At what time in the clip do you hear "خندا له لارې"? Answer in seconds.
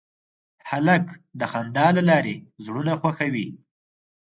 1.51-2.35